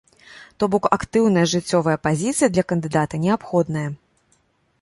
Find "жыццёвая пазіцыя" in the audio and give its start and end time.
1.53-2.47